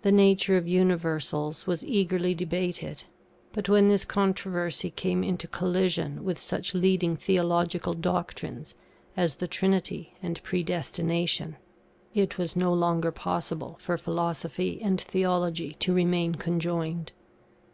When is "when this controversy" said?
3.68-4.90